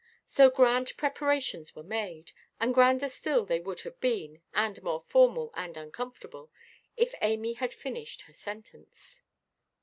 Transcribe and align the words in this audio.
So 0.25 0.49
grand 0.49 0.97
preparations 0.97 1.75
were 1.75 1.83
made; 1.83 2.31
and 2.59 2.73
grander 2.73 3.07
still 3.07 3.45
they 3.45 3.59
would 3.59 3.81
have 3.81 3.99
been, 4.01 4.41
and 4.51 4.81
more 4.81 4.99
formal 4.99 5.51
and 5.53 5.77
uncomfortable, 5.77 6.51
if 6.97 7.13
Amy 7.21 7.53
had 7.53 7.71
finished 7.71 8.23
her 8.23 8.33
sentence. 8.33 9.21